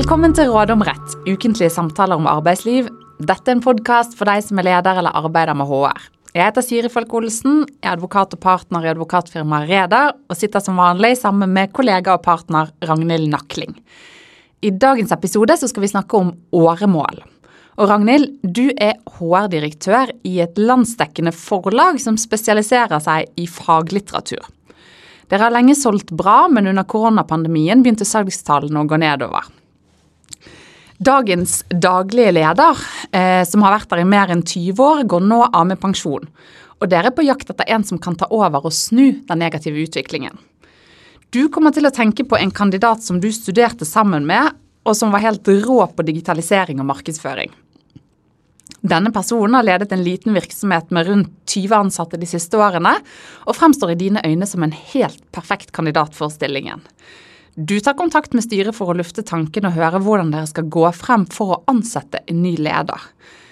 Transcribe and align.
Velkommen 0.00 0.32
til 0.32 0.48
Råd 0.48 0.70
om 0.72 0.80
rett, 0.86 1.14
ukentlige 1.28 1.68
samtaler 1.74 2.16
om 2.16 2.24
arbeidsliv. 2.30 2.86
Dette 3.20 3.50
er 3.50 3.58
en 3.58 3.60
podkast 3.60 4.14
for 4.16 4.30
deg 4.30 4.40
som 4.46 4.56
er 4.56 4.64
leder 4.64 4.96
eller 4.96 5.12
arbeider 5.18 5.58
med 5.58 5.68
HR. 5.68 6.06
Jeg 6.32 6.40
heter 6.46 6.64
Siri 6.64 6.88
Falk 6.88 7.12
Olsen, 7.18 7.66
er 7.82 7.98
advokat 7.98 8.32
og 8.32 8.40
partner 8.40 8.86
i 8.86 8.90
advokatfirmaet 8.94 9.68
Reder, 9.68 10.14
og 10.24 10.38
sitter 10.40 10.64
som 10.64 10.80
vanlig 10.80 11.18
sammen 11.20 11.52
med 11.52 11.74
kollega 11.76 12.14
og 12.16 12.24
partner 12.24 12.72
Ragnhild 12.88 13.28
Nakling. 13.28 13.76
I 14.64 14.72
dagens 14.72 15.12
episode 15.12 15.58
skal 15.60 15.84
vi 15.84 15.92
snakke 15.92 16.16
om 16.16 16.32
åremål. 16.56 17.20
Og 17.76 17.92
Ragnhild, 17.92 18.40
du 18.40 18.70
er 18.80 18.96
HR-direktør 19.18 20.16
i 20.24 20.38
et 20.46 20.56
landsdekkende 20.56 21.36
forlag 21.36 22.00
som 22.00 22.16
spesialiserer 22.16 23.04
seg 23.04 23.28
i 23.36 23.44
faglitteratur. 23.44 24.48
Dere 25.28 25.44
har 25.44 25.58
lenge 25.60 25.76
solgt 25.76 26.16
bra, 26.16 26.46
men 26.48 26.72
under 26.72 26.88
koronapandemien 26.88 27.84
begynte 27.84 28.08
salgstallene 28.08 28.80
å 28.80 28.88
gå 28.88 29.04
nedover. 29.04 29.59
Dagens 31.00 31.64
daglige 31.68 32.32
leder, 32.32 32.76
eh, 33.12 33.44
som 33.48 33.62
har 33.64 33.72
vært 33.72 33.88
der 33.88 34.02
i 34.02 34.04
mer 34.04 34.28
enn 34.28 34.42
20 34.44 34.82
år, 34.84 35.06
går 35.08 35.22
nå 35.24 35.38
av 35.48 35.64
med 35.70 35.80
pensjon. 35.80 36.26
Og 36.76 36.90
dere 36.92 37.08
er 37.08 37.16
på 37.16 37.24
jakt 37.24 37.48
etter 37.48 37.70
en 37.72 37.86
som 37.88 37.96
kan 37.98 38.18
ta 38.20 38.28
over 38.28 38.66
og 38.68 38.74
snu 38.76 39.22
den 39.24 39.40
negative 39.40 39.80
utviklingen. 39.80 40.36
Du 41.32 41.48
kommer 41.48 41.72
til 41.72 41.88
å 41.88 41.94
tenke 41.94 42.26
på 42.28 42.36
en 42.36 42.52
kandidat 42.52 43.00
som 43.02 43.20
du 43.20 43.30
studerte 43.32 43.88
sammen 43.88 44.26
med, 44.28 44.52
og 44.84 44.96
som 44.96 45.12
var 45.14 45.24
helt 45.24 45.48
rå 45.48 45.86
på 45.88 46.04
digitalisering 46.04 46.80
og 46.80 46.90
markedsføring. 46.92 47.48
Denne 48.80 49.12
personen 49.12 49.56
har 49.56 49.64
ledet 49.64 49.92
en 49.92 50.04
liten 50.04 50.36
virksomhet 50.36 50.92
med 50.92 51.08
rundt 51.08 51.32
20 51.48 51.76
ansatte 51.78 52.20
de 52.20 52.28
siste 52.28 52.60
årene, 52.60 52.92
og 53.48 53.56
fremstår 53.56 53.94
i 53.94 54.00
dine 54.04 54.20
øyne 54.24 54.48
som 54.48 54.64
en 54.64 54.76
helt 54.92 55.24
perfekt 55.32 55.72
kandidat 55.72 56.12
for 56.16 56.28
stillingen. 56.28 56.84
Du 57.54 57.80
tar 57.80 57.96
kontakt 57.98 58.34
med 58.36 58.44
styret 58.44 58.76
for 58.76 58.92
å 58.92 58.96
lufte 58.98 59.24
tanken 59.26 59.66
og 59.66 59.74
høre 59.74 60.00
hvordan 60.02 60.30
dere 60.30 60.48
skal 60.50 60.68
gå 60.70 60.84
frem 60.94 61.26
for 61.34 61.56
å 61.56 61.62
ansette 61.70 62.22
en 62.30 62.42
ny 62.44 62.54
leder. 62.60 63.08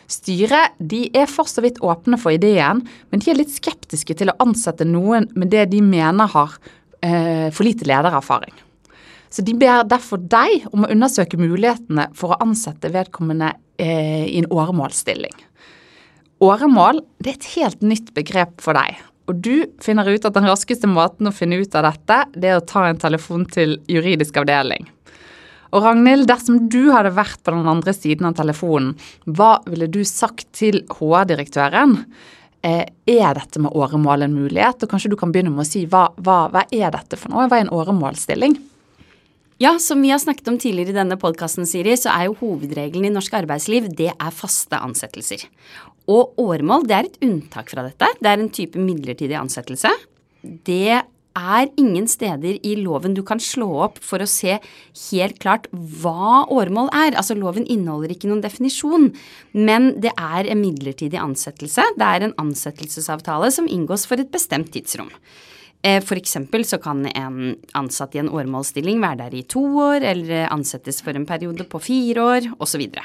Styret 0.08 0.76
de 0.78 1.02
er 1.16 1.26
for 1.28 1.50
så 1.50 1.60
vidt 1.64 1.82
åpne 1.84 2.16
for 2.20 2.32
ideen, 2.32 2.84
men 3.10 3.20
de 3.20 3.32
er 3.32 3.40
litt 3.40 3.52
skeptiske 3.52 4.14
til 4.16 4.30
å 4.32 4.38
ansette 4.40 4.86
noen 4.88 5.28
med 5.36 5.50
det 5.52 5.66
de 5.74 5.82
mener 5.84 6.30
har 6.32 6.54
eh, 7.02 7.50
for 7.52 7.66
lite 7.66 7.88
ledererfaring. 7.90 8.54
Så 9.28 9.44
de 9.44 9.52
ber 9.58 9.84
derfor 9.84 10.22
deg 10.22 10.64
om 10.72 10.86
å 10.86 10.92
undersøke 10.94 11.40
mulighetene 11.40 12.08
for 12.16 12.32
å 12.32 12.40
ansette 12.46 12.88
vedkommende 12.94 13.52
eh, 13.76 14.24
i 14.30 14.38
en 14.40 14.48
åremålsstilling. 14.48 15.36
Åremål 16.40 17.02
det 17.18 17.34
er 17.34 17.36
et 17.36 17.52
helt 17.58 17.84
nytt 17.84 18.14
begrep 18.16 18.62
for 18.64 18.78
deg, 18.78 18.96
og 19.28 19.40
du 19.44 19.66
finner 19.84 20.08
ut 20.08 20.24
at 20.24 20.36
den 20.36 20.48
raskeste 20.48 20.88
måten 20.88 21.28
å 21.28 21.34
finne 21.34 21.60
ut 21.60 21.74
av 21.76 21.84
dette, 21.90 22.22
det 22.32 22.52
er 22.52 22.60
å 22.60 22.64
ta 22.64 22.86
en 22.88 23.00
telefon 23.00 23.44
til 23.52 23.76
juridisk 23.90 24.40
avdeling. 24.40 24.88
Og 25.68 25.84
Ragnhild, 25.84 26.24
dersom 26.30 26.62
du 26.72 26.88
hadde 26.94 27.12
vært 27.12 27.42
på 27.44 27.52
den 27.52 27.68
andre 27.68 27.92
siden 27.92 28.30
av 28.30 28.38
telefonen, 28.38 28.94
hva 29.28 29.58
ville 29.68 29.90
du 29.92 30.00
sagt 30.08 30.48
til 30.56 30.80
HR-direktøren? 30.88 31.98
Eh, 32.64 32.86
er 32.88 33.36
dette 33.36 33.60
med 33.60 33.76
åremål 33.76 34.24
en 34.24 34.38
mulighet? 34.38 34.80
Og 34.82 34.90
kanskje 34.90 35.12
du 35.12 35.18
kan 35.20 35.34
begynne 35.34 35.52
med 35.52 35.66
å 35.66 35.68
si 35.68 35.84
hva, 35.86 36.08
hva, 36.16 36.46
hva 36.54 36.64
er 36.72 36.88
dette 36.96 37.20
for 37.20 37.34
noe? 37.34 37.46
Hva 37.50 37.60
er 37.60 37.66
en 37.66 37.76
åremålsstilling? 37.76 38.56
Ja, 39.60 39.74
som 39.82 40.00
vi 40.02 40.10
har 40.10 40.20
snakket 40.22 40.48
om 40.48 40.56
tidligere 40.62 40.94
i 40.94 40.98
denne 41.00 41.16
podkasten, 41.18 41.66
Siri, 41.66 41.96
så 41.98 42.12
er 42.14 42.28
jo 42.28 42.36
hovedregelen 42.38 43.08
i 43.08 43.14
norsk 43.14 43.32
arbeidsliv 43.40 43.88
det 43.98 44.12
er 44.14 44.34
faste 44.34 44.78
ansettelser. 44.78 45.42
Og 46.08 46.38
åremål 46.40 46.88
det 46.88 46.96
er 46.96 47.08
et 47.08 47.20
unntak 47.24 47.70
fra 47.72 47.84
dette. 47.86 48.08
Det 48.18 48.30
er 48.30 48.40
en 48.40 48.52
type 48.52 48.80
midlertidig 48.80 49.36
ansettelse. 49.38 49.92
Det 50.42 51.00
er 51.38 51.68
ingen 51.78 52.08
steder 52.10 52.58
i 52.66 52.74
loven 52.80 53.14
du 53.14 53.22
kan 53.26 53.40
slå 53.42 53.68
opp 53.86 54.00
for 54.02 54.22
å 54.22 54.28
se 54.28 54.56
helt 55.08 55.38
klart 55.42 55.68
hva 55.72 56.44
åremål 56.50 56.90
er. 56.90 57.14
Altså 57.18 57.36
Loven 57.38 57.66
inneholder 57.68 58.14
ikke 58.14 58.30
noen 58.30 58.42
definisjon, 58.44 59.12
men 59.54 59.92
det 60.02 60.14
er 60.16 60.48
en 60.48 60.62
midlertidig 60.62 61.20
ansettelse. 61.22 61.84
Det 61.98 62.08
er 62.08 62.26
en 62.26 62.34
ansettelsesavtale 62.42 63.52
som 63.54 63.70
inngås 63.70 64.08
for 64.08 64.20
et 64.20 64.32
bestemt 64.34 64.72
tidsrom. 64.74 65.12
F.eks. 65.78 66.08
for 66.08 66.18
eksempel 66.18 66.64
så 66.66 66.80
kan 66.82 67.04
en 67.06 67.52
ansatt 67.78 68.16
i 68.16 68.18
en 68.18 68.30
åremålsstilling 68.34 68.98
være 68.98 69.20
der 69.20 69.36
i 69.38 69.44
to 69.46 69.62
år, 69.78 70.02
eller 70.02 70.48
ansettes 70.50 70.98
for 71.06 71.14
en 71.14 71.26
periode 71.26 71.68
på 71.70 71.78
fire 71.78 72.24
år, 72.34 72.48
osv. 72.58 72.82
Og 72.82 72.98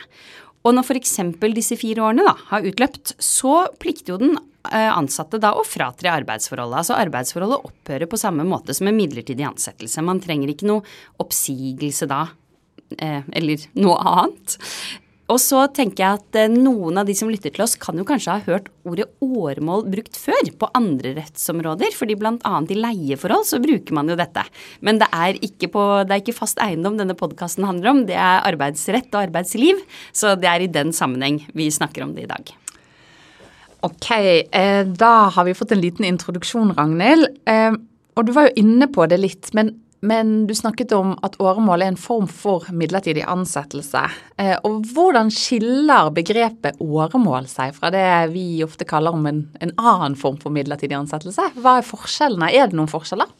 når 0.71 0.87
f.eks. 0.87 1.17
disse 1.57 1.75
fire 1.79 2.05
årene 2.05 2.23
da, 2.27 2.37
har 2.53 2.67
utløpt, 2.69 3.15
så 3.19 3.65
plikter 3.81 4.13
jo 4.13 4.19
den 4.21 4.37
eh, 4.71 4.91
ansatte 4.93 5.41
da 5.43 5.51
å 5.57 5.65
fratre 5.67 6.13
arbeidsforholdet. 6.13 6.79
Altså 6.79 6.95
arbeidsforholdet 6.95 7.67
opphører 7.67 8.09
på 8.09 8.19
samme 8.21 8.45
måte 8.47 8.75
som 8.77 8.87
en 8.87 8.97
midlertidig 8.97 9.47
ansettelse. 9.49 10.05
Man 10.05 10.23
trenger 10.23 10.53
ikke 10.53 10.69
noe 10.69 10.85
oppsigelse 11.23 12.07
da, 12.11 12.25
eh, 12.97 13.27
eller 13.35 13.67
noe 13.75 13.99
annet. 14.13 14.57
Og 15.31 15.39
så 15.39 15.61
tenker 15.71 16.03
jeg 16.03 16.19
at 16.19 16.37
eh, 16.37 16.51
noen 16.51 16.99
av 16.99 17.07
de 17.07 17.15
som 17.15 17.29
lytter 17.31 17.53
til 17.53 17.63
oss, 17.63 17.77
kan 17.79 17.95
jo 17.97 18.05
kanskje 18.07 18.33
ha 18.35 18.43
hørt 18.43 18.67
ordet 18.83 19.07
åremål 19.23 19.85
brukt 19.93 20.17
før 20.19 20.49
på 20.59 20.69
andre 20.75 21.13
rettsområder. 21.15 21.95
fordi 21.95 22.17
bl.a. 22.19 22.55
i 22.67 22.79
leieforhold 22.79 23.47
så 23.47 23.61
bruker 23.63 23.95
man 23.95 24.11
jo 24.11 24.17
dette. 24.19 24.43
Men 24.83 24.99
det 24.99 25.07
er 25.15 25.39
ikke, 25.39 25.71
på, 25.71 25.85
det 26.03 26.15
er 26.15 26.25
ikke 26.25 26.35
fast 26.35 26.59
eiendom 26.63 26.99
denne 26.99 27.15
podkasten 27.15 27.67
handler 27.67 27.93
om. 27.93 28.03
Det 28.09 28.17
er 28.19 28.43
arbeidsrett 28.51 29.09
og 29.15 29.29
arbeidsliv. 29.29 29.79
Så 30.11 30.35
det 30.39 30.49
er 30.51 30.65
i 30.65 30.71
den 30.71 30.91
sammenheng 30.95 31.39
vi 31.55 31.71
snakker 31.71 32.03
om 32.03 32.11
det 32.17 32.27
i 32.27 32.33
dag. 32.33 32.51
Ok, 33.83 34.09
eh, 34.11 34.83
da 34.87 35.13
har 35.31 35.47
vi 35.47 35.55
fått 35.55 35.73
en 35.75 35.81
liten 35.83 36.07
introduksjon, 36.07 36.75
Ragnhild. 36.75 37.31
Eh, 37.47 37.79
og 38.13 38.27
du 38.27 38.35
var 38.35 38.49
jo 38.49 38.59
inne 38.59 38.87
på 38.91 39.07
det 39.11 39.23
litt, 39.23 39.49
men 39.55 39.73
men 40.03 40.31
du 40.49 40.53
snakket 40.55 40.91
om 40.97 41.13
at 41.23 41.37
åremål 41.39 41.85
er 41.85 41.93
en 41.93 41.99
form 41.99 42.25
for 42.27 42.67
midlertidig 42.75 43.23
ansettelse. 43.29 44.01
Eh, 44.41 44.57
og 44.67 44.83
hvordan 44.91 45.31
skiller 45.31 46.11
begrepet 46.15 46.81
åremål 46.83 47.47
seg 47.47 47.71
fra 47.77 47.91
det 47.93 48.03
vi 48.33 48.63
ofte 48.65 48.87
kaller 48.89 49.15
om 49.15 49.23
en, 49.29 49.45
en 49.63 49.71
annen 49.79 50.17
form 50.19 50.41
for 50.43 50.51
midlertidig 50.51 50.97
ansettelse? 50.97 51.47
Hva 51.55 51.77
er 51.79 51.87
forskjellene? 51.87 52.51
Er 52.51 52.67
det 52.67 52.79
noen 52.79 52.91
forskjeller? 52.91 53.31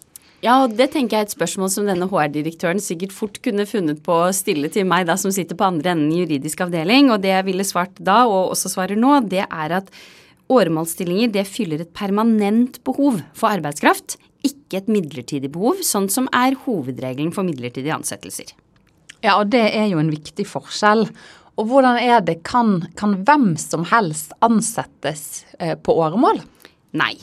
Ja, 0.43 0.57
og 0.63 0.73
det 0.79 0.89
tenker 0.91 1.17
jeg 1.17 1.25
er 1.25 1.29
et 1.29 1.35
spørsmål 1.35 1.69
som 1.71 1.85
denne 1.87 2.07
HR-direktøren 2.11 2.79
sikkert 2.83 3.15
fort 3.15 3.37
kunne 3.43 3.67
funnet 3.67 4.01
på 4.03 4.15
å 4.25 4.33
stille 4.35 4.71
til 4.71 4.87
meg 4.87 5.07
da, 5.07 5.15
som 5.19 5.31
sitter 5.35 5.59
på 5.59 5.67
andre 5.67 5.93
enden 5.93 6.11
i 6.15 6.23
juridisk 6.23 6.63
avdeling. 6.63 7.11
Og 7.11 7.23
det 7.23 7.31
jeg 7.31 7.47
ville 7.47 7.67
svart 7.67 7.99
da, 7.99 8.21
og 8.27 8.55
også 8.55 8.71
svarer 8.71 8.99
nå, 8.99 9.21
det 9.31 9.45
er 9.45 9.79
at 9.83 9.91
åremålsstillinger 10.51 11.31
det 11.31 11.47
fyller 11.47 11.83
et 11.83 11.95
permanent 11.95 12.79
behov 12.87 13.19
for 13.35 13.51
arbeidskraft 13.51 14.17
ikke 14.43 14.81
et 14.81 14.91
midlertidig 14.91 15.51
behov, 15.53 15.81
sånn 15.85 16.09
som 16.11 16.27
er 16.35 16.57
hovedregelen 16.65 17.33
for 17.35 17.47
midlertidige 17.47 17.95
ansettelser. 17.95 18.51
Ja, 19.23 19.37
og 19.39 19.53
det 19.53 19.63
er 19.71 19.87
jo 19.91 20.01
en 20.01 20.11
viktig 20.11 20.45
forskjell. 20.49 21.07
Og 21.59 21.69
hvordan 21.69 21.99
er 22.01 22.23
det, 22.25 22.41
kan, 22.47 22.81
kan 22.99 23.15
hvem 23.23 23.53
som 23.61 23.85
helst 23.91 24.33
ansettes 24.43 25.45
eh, 25.59 25.77
på 25.77 25.95
åremål? 26.01 26.41
Nei, 26.97 27.13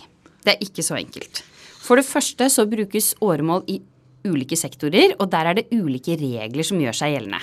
det 0.47 0.55
er 0.55 0.65
ikke 0.65 0.85
så 0.87 0.97
enkelt. 1.01 1.43
For 1.83 1.99
det 1.99 2.07
første 2.07 2.47
så 2.53 2.69
brukes 2.71 3.13
åremål 3.25 3.67
i 3.73 3.81
ulike 4.29 4.57
sektorer, 4.59 5.17
og 5.19 5.31
der 5.33 5.51
er 5.51 5.59
det 5.59 5.71
ulike 5.73 6.17
regler 6.21 6.67
som 6.67 6.81
gjør 6.81 6.97
seg 6.97 7.17
gjeldende. 7.17 7.41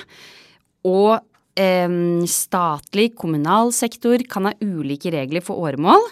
Og 0.87 1.17
eh, 1.59 1.97
statlig, 2.31 3.11
kommunal 3.19 3.73
sektor 3.75 4.23
kan 4.31 4.49
ha 4.49 4.55
ulike 4.63 5.11
regler 5.13 5.43
for 5.45 5.59
åremål 5.67 6.07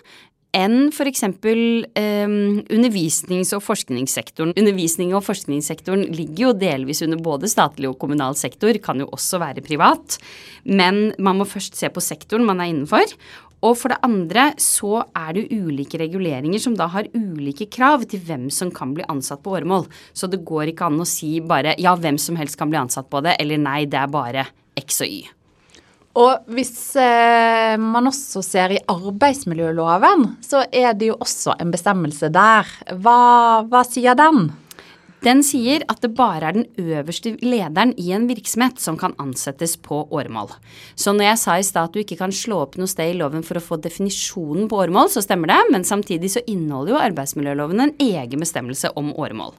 enn 0.56 0.90
f.eks. 0.90 1.24
Eh, 1.28 2.26
undervisnings- 2.72 3.54
og 3.58 3.64
forskningssektoren. 3.66 4.56
Undervisning 4.56 5.14
og 5.16 5.26
forskningssektoren 5.28 6.08
ligger 6.16 6.48
jo 6.48 6.54
delvis 6.66 7.04
under 7.06 7.22
både 7.22 7.52
statlig 7.52 7.92
og 7.92 8.00
kommunal 8.02 8.38
sektor, 8.40 8.74
kan 8.84 9.04
jo 9.04 9.10
også 9.12 9.42
være 9.44 9.66
privat. 9.66 10.18
Men 10.64 11.12
man 11.20 11.42
må 11.42 11.50
først 11.50 11.76
se 11.78 11.92
på 11.92 12.04
sektoren 12.04 12.48
man 12.48 12.64
er 12.64 12.72
innenfor. 12.72 13.12
Og 13.66 13.78
for 13.80 13.94
det 13.94 14.02
andre 14.06 14.50
så 14.62 15.00
er 15.16 15.38
det 15.38 15.48
ulike 15.54 16.00
reguleringer 16.02 16.62
som 16.62 16.76
da 16.78 16.88
har 16.92 17.10
ulike 17.16 17.68
krav 17.72 18.04
til 18.10 18.22
hvem 18.28 18.50
som 18.54 18.72
kan 18.74 18.94
bli 18.94 19.06
ansatt 19.10 19.42
på 19.46 19.56
åremål. 19.58 19.88
Så 20.14 20.30
det 20.30 20.44
går 20.46 20.74
ikke 20.74 20.90
an 20.90 21.02
å 21.02 21.08
si 21.10 21.40
bare 21.42 21.74
ja, 21.82 21.96
hvem 21.98 22.20
som 22.22 22.38
helst 22.40 22.60
kan 22.60 22.70
bli 22.70 22.82
ansatt 22.82 23.10
på 23.10 23.24
det, 23.26 23.38
eller 23.42 23.62
nei, 23.62 23.84
det 23.90 24.02
er 24.02 24.12
bare 24.12 24.46
X 24.78 25.02
og 25.02 25.10
Y. 25.10 25.26
Og 26.16 26.46
hvis 26.56 26.96
eh, 26.96 27.76
man 27.82 28.08
også 28.08 28.40
ser 28.46 28.72
i 28.72 28.84
arbeidsmiljøloven, 28.92 30.30
så 30.46 30.64
er 30.72 30.94
det 30.96 31.12
jo 31.12 31.18
også 31.20 31.58
en 31.60 31.74
bestemmelse 31.76 32.32
der. 32.32 32.70
Hva, 33.04 33.18
hva 33.68 33.84
sier 33.88 34.16
den? 34.16 34.48
Den 35.26 35.42
sier 35.42 35.82
at 35.90 36.04
det 36.04 36.12
bare 36.14 36.52
er 36.52 36.58
den 36.60 36.68
øverste 36.78 37.32
lederen 37.42 37.96
i 37.98 38.12
en 38.14 38.28
virksomhet 38.30 38.78
som 38.82 38.98
kan 39.00 39.16
ansettes 39.22 39.74
på 39.82 40.04
åremål. 40.14 40.54
Så 40.94 41.16
når 41.16 41.32
jeg 41.32 41.42
sa 41.42 41.56
i 41.58 41.66
stad 41.66 41.90
at 41.90 41.96
du 41.96 42.04
ikke 42.04 42.20
kan 42.20 42.36
slå 42.36 42.60
opp 42.62 42.78
noe 42.78 42.92
sted 42.92 43.10
i 43.10 43.18
loven 43.18 43.42
for 43.44 43.58
å 43.58 43.64
få 43.64 43.80
definisjonen 43.82 44.70
på 44.70 44.84
åremål, 44.84 45.10
så 45.10 45.26
stemmer 45.26 45.50
det, 45.50 45.60
men 45.74 45.88
samtidig 45.88 46.30
så 46.36 46.46
inneholder 46.46 46.94
jo 46.94 47.02
arbeidsmiljøloven 47.08 47.88
en 47.88 47.96
egen 48.06 48.46
bestemmelse 48.46 48.94
om 49.02 49.16
åremål. 49.18 49.56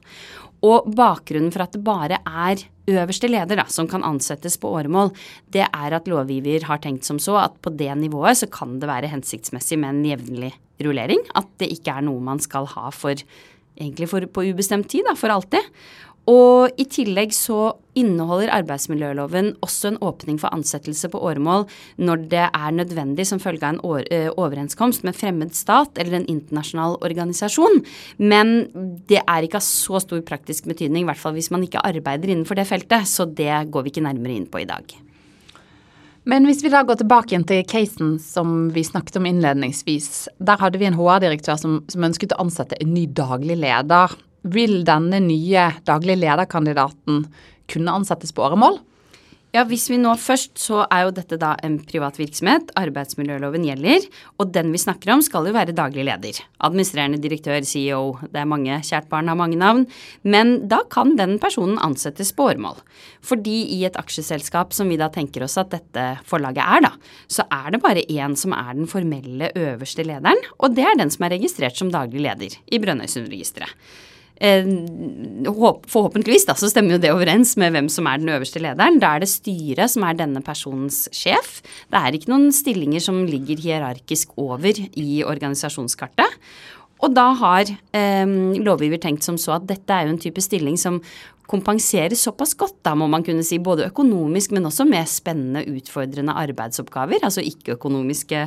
Og 0.65 0.87
bakgrunnen 0.97 1.51
for 1.53 1.65
at 1.65 1.75
det 1.75 1.83
bare 1.85 2.17
er 2.23 2.63
øverste 2.87 3.29
leder 3.29 3.59
da, 3.59 3.65
som 3.69 3.89
kan 3.89 4.05
ansettes 4.07 4.55
på 4.61 4.71
åremål, 4.79 5.11
det 5.53 5.65
er 5.67 5.97
at 5.97 6.07
lovgiver 6.09 6.65
har 6.69 6.81
tenkt 6.83 7.05
som 7.07 7.19
så 7.21 7.35
at 7.41 7.59
på 7.61 7.73
det 7.75 7.91
nivået 7.99 8.39
så 8.39 8.49
kan 8.51 8.77
det 8.81 8.89
være 8.89 9.11
hensiktsmessig 9.11 9.77
med 9.81 9.95
en 9.95 10.07
jevnlig 10.13 10.53
rullering. 10.83 11.21
At 11.37 11.49
det 11.61 11.71
ikke 11.75 11.99
er 11.99 12.07
noe 12.07 12.23
man 12.23 12.41
skal 12.43 12.69
ha 12.73 12.89
for 12.95 13.27
for, 14.09 14.25
på 14.33 14.41
ubestemt 14.49 14.87
tid, 14.89 15.05
da, 15.05 15.13
for 15.13 15.29
alltid. 15.29 15.61
Og 16.27 16.75
i 16.75 16.83
tillegg 16.91 17.31
så 17.31 17.77
inneholder 17.97 18.51
arbeidsmiljøloven 18.51 19.53
også 19.63 19.93
en 19.93 19.99
åpning 20.03 20.37
for 20.41 20.53
ansettelse 20.53 21.07
på 21.13 21.21
åremål 21.23 21.63
når 22.03 22.25
det 22.33 22.43
er 22.45 22.75
nødvendig 22.75 23.25
som 23.29 23.39
følge 23.41 23.63
av 23.63 23.77
en 23.77 24.03
eh, 24.11 24.27
overenskomst 24.35 25.07
med 25.07 25.15
fremmed 25.17 25.55
stat 25.57 25.97
eller 25.97 26.19
en 26.19 26.29
internasjonal 26.35 26.99
organisasjon. 26.99 27.79
Men 28.19 28.53
det 29.07 29.23
er 29.23 29.47
ikke 29.47 29.61
av 29.61 29.65
så 29.65 30.03
stor 30.03 30.21
praktisk 30.27 30.67
betydning, 30.67 31.05
i 31.05 31.09
hvert 31.09 31.21
fall 31.21 31.37
hvis 31.37 31.51
man 31.53 31.63
ikke 31.63 31.85
arbeider 31.87 32.33
innenfor 32.33 32.59
det 32.59 32.67
feltet. 32.69 33.07
Så 33.07 33.25
det 33.25 33.71
går 33.71 33.87
vi 33.87 33.95
ikke 33.95 34.07
nærmere 34.09 34.35
inn 34.35 34.49
på 34.51 34.61
i 34.61 34.69
dag. 34.69 34.97
Men 36.27 36.43
hvis 36.43 36.59
vi 36.59 36.73
da 36.73 36.81
går 36.83 36.99
tilbake 36.99 37.31
igjen 37.31 37.47
til 37.47 37.63
casen 37.63 38.17
som 38.19 38.67
vi 38.75 38.83
snakket 38.83 39.15
om 39.15 39.29
innledningsvis. 39.29 40.27
Der 40.43 40.59
hadde 40.59 40.81
vi 40.81 40.89
en 40.89 40.97
HR-direktør 40.99 41.55
som, 41.61 41.77
som 41.87 42.03
ønsket 42.03 42.35
å 42.35 42.41
ansette 42.43 42.75
en 42.83 42.91
ny 42.91 43.05
daglig 43.15 43.55
leder. 43.63 44.11
Vil 44.43 44.83
denne 44.87 45.21
nye 45.23 45.71
daglig 45.87 46.19
lederkandidaten 46.21 47.25
kunne 47.67 47.95
ansettes 47.99 48.33
på 48.35 48.45
åremål? 48.45 48.79
Ja, 49.55 49.63
Hvis 49.65 49.87
vi 49.89 49.95
nå 49.97 50.11
først, 50.19 50.57
så 50.59 50.81
er 50.91 51.05
jo 51.07 51.13
dette 51.15 51.37
da 51.39 51.53
en 51.65 51.77
privat 51.87 52.17
virksomhet. 52.19 52.67
Arbeidsmiljøloven 52.77 53.63
gjelder. 53.65 54.03
Og 54.37 54.51
den 54.53 54.73
vi 54.73 54.81
snakker 54.81 55.13
om, 55.13 55.21
skal 55.23 55.47
jo 55.47 55.53
være 55.55 55.73
daglig 55.73 56.03
leder. 56.05 56.41
Administrerende 56.67 57.17
direktør, 57.23 57.63
CEO. 57.65 58.19
Det 58.27 58.41
er 58.41 58.49
mange, 58.51 58.75
kjært 58.85 59.07
barn 59.09 59.31
har 59.31 59.39
mange 59.39 59.57
navn. 59.57 59.85
Men 60.21 60.67
da 60.69 60.81
kan 60.91 61.15
den 61.17 61.37
personen 61.41 61.79
ansettes 61.81 62.33
på 62.35 62.49
åremål. 62.51 62.83
Fordi 63.25 63.55
i 63.79 63.79
et 63.87 63.97
aksjeselskap 63.97 64.75
som 64.75 64.91
vi 64.91 64.99
da 64.99 65.07
tenker 65.15 65.47
oss 65.47 65.57
at 65.57 65.71
dette 65.71 66.05
forlaget 66.27 66.61
er, 66.61 66.83
da, 66.89 66.91
så 67.31 67.47
er 67.47 67.71
det 67.73 67.81
bare 67.81 68.03
én 68.03 68.35
som 68.37 68.53
er 68.53 68.75
den 68.75 68.91
formelle 68.91 69.49
øverste 69.55 70.05
lederen. 70.05 70.43
Og 70.59 70.75
det 70.75 70.85
er 70.85 70.99
den 70.99 71.13
som 71.13 71.25
er 71.25 71.37
registrert 71.37 71.79
som 71.79 71.89
daglig 71.93 72.27
leder 72.27 72.59
i 72.67 72.83
Brønnøysundregisteret. 72.83 73.73
Eh, 74.37 74.67
forhåpentligvis 75.89 76.45
da, 76.45 76.53
så 76.57 76.69
stemmer 76.69 76.95
jo 76.95 77.01
det 77.01 77.13
overens 77.13 77.55
med 77.57 77.73
hvem 77.73 77.89
som 77.89 78.09
er 78.09 78.21
den 78.21 78.33
øverste 78.35 78.61
lederen. 78.61 78.99
Da 79.01 79.15
er 79.15 79.23
det 79.23 79.31
styret 79.31 79.93
som 79.93 80.05
er 80.05 80.17
denne 80.19 80.43
personens 80.45 81.05
sjef. 81.15 81.61
Det 81.89 82.01
er 82.01 82.17
ikke 82.17 82.31
noen 82.33 82.51
stillinger 82.55 83.03
som 83.03 83.23
ligger 83.29 83.61
hierarkisk 83.63 84.35
over 84.37 84.77
i 84.77 85.23
organisasjonskartet. 85.25 86.37
Og 86.97 87.13
da 87.13 87.31
har 87.37 87.69
eh, 87.69 88.35
lovgiver 88.61 89.01
tenkt 89.01 89.25
som 89.25 89.37
så 89.41 89.57
at 89.57 89.67
dette 89.69 89.93
er 89.93 90.07
jo 90.07 90.15
en 90.15 90.21
type 90.21 90.41
stilling 90.41 90.77
som 90.81 91.01
kompenserer 91.47 92.15
såpass 92.17 92.53
godt, 92.59 92.81
da 92.83 92.93
må 92.97 93.07
man 93.07 93.23
kunne 93.23 93.45
si, 93.45 93.59
både 93.63 93.87
økonomisk, 93.87 94.51
men 94.51 94.67
også 94.67 94.83
med 94.87 95.07
spennende, 95.07 95.63
utfordrende 95.77 96.35
arbeidsoppgaver. 96.35 97.23
Altså 97.23 97.45
ikke-økonomiske 97.45 98.41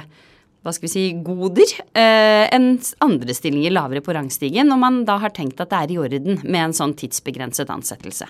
hva 0.60 0.74
skal 0.76 0.86
vi 0.88 0.92
si, 0.92 1.04
goder 1.24 1.72
eh, 1.96 2.44
enn 2.52 2.74
andre 3.04 3.36
stillinger 3.36 3.72
lavere 3.72 4.02
på 4.04 4.12
rangstigen, 4.16 4.68
når 4.68 4.80
man 4.82 5.00
da 5.08 5.16
har 5.22 5.32
tenkt 5.36 5.60
at 5.62 5.72
det 5.72 5.78
er 5.78 5.94
i 5.94 5.98
orden 6.02 6.40
med 6.44 6.60
en 6.66 6.76
sånn 6.76 6.92
tidsbegrenset 7.00 7.72
ansettelse. 7.72 8.28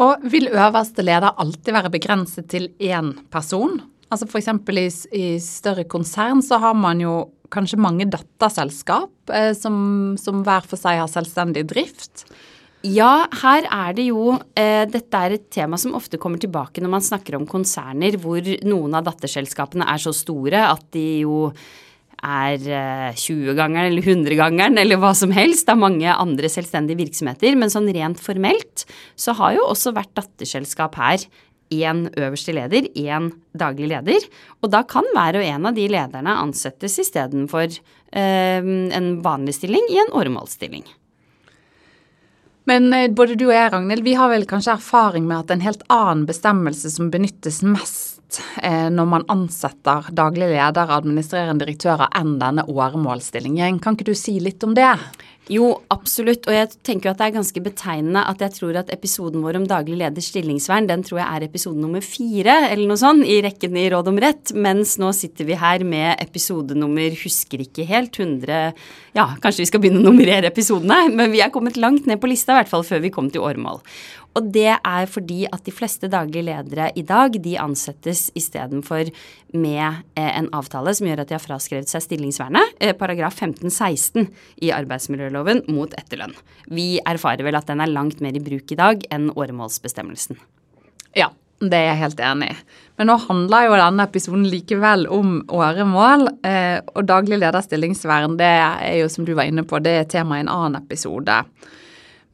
Og 0.00 0.24
vil 0.32 0.48
øverste 0.48 1.04
leder 1.04 1.36
alltid 1.38 1.76
være 1.76 1.92
begrenset 1.92 2.48
til 2.50 2.70
én 2.80 3.12
person? 3.30 3.78
Altså 4.10 4.26
F.eks. 4.26 4.48
I, 4.74 4.86
i 5.14 5.26
større 5.44 5.84
konsern 5.86 6.42
så 6.42 6.58
har 6.62 6.74
man 6.74 7.02
jo 7.02 7.28
kanskje 7.52 7.78
mange 7.82 8.06
datterselskap 8.10 9.30
eh, 9.34 9.52
som, 9.58 10.16
som 10.18 10.42
hver 10.46 10.66
for 10.66 10.80
seg 10.80 10.98
har 11.02 11.10
selvstendig 11.10 11.66
drift. 11.70 12.24
Ja, 12.86 13.26
her 13.42 13.66
er 13.68 13.92
det 13.92 14.06
jo 14.06 14.38
eh, 14.56 14.86
Dette 14.88 15.18
er 15.20 15.34
et 15.36 15.50
tema 15.52 15.76
som 15.76 15.92
ofte 15.98 16.16
kommer 16.20 16.40
tilbake 16.40 16.80
når 16.80 16.92
man 16.94 17.04
snakker 17.04 17.36
om 17.36 17.44
konserner 17.48 18.16
hvor 18.22 18.40
noen 18.64 18.96
av 18.96 19.04
datterselskapene 19.04 19.84
er 19.84 20.00
så 20.00 20.14
store 20.16 20.62
at 20.64 20.86
de 20.96 21.04
jo 21.26 21.50
er 22.24 22.56
eh, 22.56 23.10
20-gangeren 23.16 23.90
eller 23.90 24.08
100-gangeren 24.14 24.80
eller 24.80 25.00
hva 25.00 25.12
som 25.16 25.32
helst 25.36 25.68
av 25.72 25.80
mange 25.80 26.08
andre 26.08 26.48
selvstendige 26.52 27.00
virksomheter. 27.02 27.56
Men 27.56 27.72
sånn 27.72 27.88
rent 27.92 28.20
formelt 28.20 28.86
så 29.12 29.36
har 29.36 29.58
jo 29.58 29.68
også 29.68 29.92
hvert 29.96 30.12
datterselskap 30.16 30.96
her 31.00 31.24
én 31.70 32.06
øverste 32.18 32.54
leder, 32.56 32.88
én 32.98 33.30
daglig 33.56 33.90
leder. 33.92 34.24
Og 34.64 34.72
da 34.72 34.82
kan 34.88 35.06
hver 35.14 35.38
og 35.40 35.46
en 35.46 35.68
av 35.70 35.76
de 35.76 35.84
lederne 35.92 36.38
ansettes 36.42 36.96
istedenfor 37.04 37.68
eh, 37.68 38.72
en 38.96 39.12
vanlig 39.24 39.56
stilling 39.60 39.88
i 39.92 40.00
en 40.02 40.12
åremålsstilling. 40.16 40.88
Men 42.70 42.92
eh, 42.94 43.08
både 43.10 43.34
du 43.34 43.48
og 43.48 43.56
jeg, 43.56 43.72
Ragnhild, 43.72 44.04
vi 44.06 44.14
har 44.14 44.30
vel 44.30 44.46
kanskje 44.46 44.76
erfaring 44.76 45.24
med 45.26 45.40
at 45.42 45.50
en 45.50 45.64
helt 45.64 45.82
annen 45.90 46.22
bestemmelse 46.28 46.92
som 46.94 47.08
benyttes 47.10 47.64
mest 47.66 48.38
eh, 48.62 48.86
når 48.94 49.08
man 49.10 49.26
ansetter 49.32 50.06
daglig 50.14 50.52
leder 50.52 50.92
administrerende 50.94 51.64
direktører 51.64 52.12
enn 52.20 52.36
denne 52.38 52.62
åremålsstillingen. 52.70 53.80
Kan 53.82 53.98
ikke 53.98 54.12
du 54.12 54.14
si 54.14 54.36
litt 54.38 54.62
om 54.62 54.76
det? 54.78 54.92
Jo, 55.50 55.66
absolutt. 55.90 56.44
Og 56.46 56.54
jeg 56.54 56.68
tenker 56.86 57.08
jo 57.08 57.12
at 57.12 57.18
det 57.18 57.26
er 57.26 57.34
ganske 57.34 57.62
betegnende 57.64 58.22
at 58.30 58.42
jeg 58.44 58.54
tror 58.54 58.76
at 58.78 58.92
episoden 58.94 59.42
vår 59.42 59.58
om 59.58 59.66
daglig 59.70 59.96
leders 59.98 60.28
stillingsvern, 60.30 60.86
den 60.86 61.02
tror 61.06 61.18
jeg 61.18 61.26
er 61.26 61.46
episode 61.48 61.82
nummer 61.82 62.04
fire 62.06 62.54
eller 62.68 62.86
noe 62.86 63.00
sånt 63.00 63.26
i 63.26 63.40
rekken 63.42 63.74
i 63.80 63.88
Råd 63.90 64.12
om 64.12 64.20
rett. 64.22 64.54
Mens 64.54 64.94
nå 65.02 65.10
sitter 65.16 65.48
vi 65.48 65.58
her 65.58 65.82
med 65.82 66.22
episode 66.22 66.78
nummer 66.78 67.18
husker 67.24 67.64
ikke 67.66 67.88
helt, 67.88 68.14
100 68.20 68.60
Ja, 69.16 69.26
kanskje 69.42 69.64
vi 69.64 69.70
skal 69.72 69.82
begynne 69.82 70.04
å 70.04 70.06
nummerere 70.06 70.52
episodene, 70.52 71.02
men 71.10 71.34
vi 71.34 71.42
er 71.42 71.50
kommet 71.50 71.80
langt 71.80 72.06
ned 72.06 72.22
på 72.22 72.30
lista, 72.30 72.54
i 72.54 72.60
hvert 72.60 72.70
fall 72.70 72.86
før 72.86 73.02
vi 73.02 73.10
kom 73.10 73.32
til 73.34 73.42
åremål. 73.42 73.82
Og 74.38 74.46
det 74.54 74.68
er 74.76 75.08
fordi 75.10 75.42
at 75.50 75.64
de 75.66 75.74
fleste 75.74 76.10
daglige 76.10 76.46
ledere 76.46 76.90
i 76.98 77.02
dag 77.06 77.34
de 77.42 77.56
ansettes 77.58 78.28
istedenfor 78.38 79.10
med 79.58 79.82
eh, 80.14 80.30
en 80.30 80.50
avtale 80.54 80.94
som 80.94 81.08
gjør 81.08 81.24
at 81.24 81.32
de 81.32 81.36
har 81.36 81.42
fraskrevet 81.42 81.90
seg 81.90 82.04
stillingsvernet, 82.04 82.76
eh, 82.78 82.94
paragraf 82.96 83.40
15-16 83.40 84.28
i 84.62 84.70
arbeidsmiljøloven 84.76 85.64
mot 85.74 85.94
etterlønn. 85.98 86.36
Vi 86.70 87.00
erfarer 87.02 87.46
vel 87.46 87.58
at 87.58 87.70
den 87.70 87.82
er 87.82 87.90
langt 87.90 88.22
mer 88.22 88.38
i 88.38 88.44
bruk 88.44 88.70
i 88.70 88.78
dag 88.78 89.02
enn 89.10 89.32
åremålsbestemmelsen. 89.34 90.38
Ja, 91.18 91.32
det 91.60 91.76
er 91.76 91.90
jeg 91.90 92.00
helt 92.04 92.22
enig 92.24 92.52
i. 92.54 92.58
Men 93.00 93.10
nå 93.10 93.18
handler 93.26 93.66
jo 93.66 93.76
denne 93.76 94.06
episoden 94.06 94.46
likevel 94.48 95.08
om 95.10 95.40
åremål. 95.50 96.28
Eh, 96.46 96.78
og 96.94 97.04
daglig 97.10 97.40
lederstillingsvern, 97.42 98.38
det 98.38 98.54
er 98.62 98.96
jo 99.02 99.10
som 99.12 99.26
du 99.26 99.34
var 99.34 99.50
inne 99.50 99.66
på, 99.66 99.82
det 99.82 99.98
er 99.98 100.08
tema 100.08 100.38
i 100.38 100.44
en 100.46 100.52
annen 100.52 100.78
episode. 100.80 101.42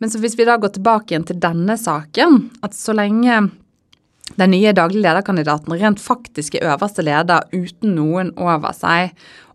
Men 0.02 0.12
hvis 0.12 0.36
vi 0.38 0.46
da 0.48 0.58
går 0.60 0.74
tilbake 0.76 1.12
igjen 1.14 1.26
til 1.28 1.40
denne 1.40 1.78
saken, 1.80 2.50
at 2.64 2.76
så 2.76 2.94
lenge 2.96 3.40
den 4.36 4.52
nye 4.52 4.74
daglig 4.76 5.00
lederkandidaten 5.04 5.76
rent 5.78 6.02
faktisk 6.02 6.58
er 6.58 6.72
øverste 6.72 7.04
leder 7.06 7.46
uten 7.54 7.94
noen 7.96 8.32
over 8.36 8.74
seg, 8.76 9.14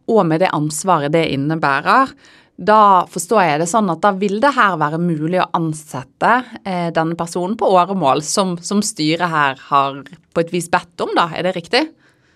og 0.09 0.23
med 0.27 0.41
det 0.41 0.53
ansvaret 0.55 1.13
det 1.13 1.27
innebærer, 1.33 2.13
da 2.61 3.07
forstår 3.09 3.41
jeg 3.41 3.61
det 3.63 3.69
sånn 3.71 3.89
at 3.89 4.01
da 4.03 4.11
vil 4.13 4.37
det 4.41 4.51
her 4.53 4.75
være 4.77 4.99
mulig 5.01 5.39
å 5.41 5.49
ansette 5.57 6.33
eh, 6.61 6.89
denne 6.93 7.17
personen 7.17 7.55
på 7.57 7.69
åremål, 7.73 8.21
som, 8.25 8.53
som 8.61 8.83
styret 8.85 9.31
her 9.31 9.57
har 9.69 10.03
på 10.05 10.43
et 10.43 10.53
vis 10.53 10.69
bedt 10.71 11.01
om, 11.01 11.13
da. 11.17 11.29
Er 11.33 11.47
det 11.47 11.55
riktig? 11.57 11.87